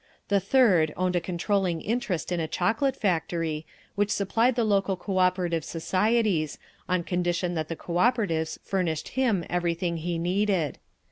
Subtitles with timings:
[0.29, 5.63] The third owned a controlling interest in a chocolate factory, which supplied the local Cooperative
[5.63, 10.79] societies—on condition that the Cooperatives furnished him everything he needed.